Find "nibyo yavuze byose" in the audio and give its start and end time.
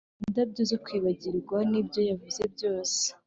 1.69-3.01